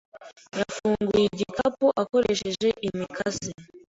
[0.59, 3.51] yafunguye igikapu akoresheje imikasi.